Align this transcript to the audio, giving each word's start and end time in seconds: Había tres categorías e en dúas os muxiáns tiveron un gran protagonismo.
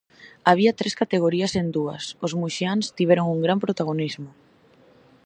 Había 0.49 0.77
tres 0.79 0.97
categorías 1.01 1.51
e 1.53 1.59
en 1.63 1.67
dúas 1.77 2.03
os 2.25 2.33
muxiáns 2.39 2.85
tiveron 2.97 3.25
un 3.35 3.39
gran 3.45 3.59
protagonismo. 3.65 4.29